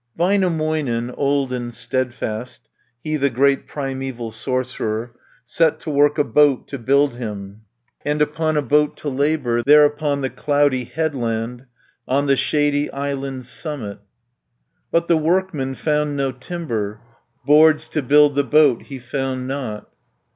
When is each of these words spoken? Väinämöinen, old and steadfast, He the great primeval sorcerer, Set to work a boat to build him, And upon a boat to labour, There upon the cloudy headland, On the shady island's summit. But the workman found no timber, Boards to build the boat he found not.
Väinämöinen, 0.17 1.13
old 1.15 1.53
and 1.53 1.75
steadfast, 1.75 2.71
He 3.03 3.17
the 3.17 3.29
great 3.29 3.67
primeval 3.67 4.31
sorcerer, 4.31 5.13
Set 5.45 5.79
to 5.81 5.91
work 5.91 6.17
a 6.17 6.23
boat 6.23 6.67
to 6.69 6.79
build 6.79 7.17
him, 7.17 7.65
And 8.03 8.19
upon 8.19 8.57
a 8.57 8.63
boat 8.63 8.97
to 8.97 9.09
labour, 9.09 9.61
There 9.61 9.85
upon 9.85 10.21
the 10.21 10.31
cloudy 10.31 10.85
headland, 10.85 11.67
On 12.07 12.25
the 12.25 12.35
shady 12.35 12.91
island's 12.91 13.47
summit. 13.49 13.99
But 14.89 15.07
the 15.07 15.17
workman 15.17 15.75
found 15.75 16.17
no 16.17 16.31
timber, 16.31 16.99
Boards 17.45 17.87
to 17.89 18.01
build 18.01 18.33
the 18.33 18.43
boat 18.43 18.81
he 18.85 18.97
found 18.97 19.47
not. 19.47 19.87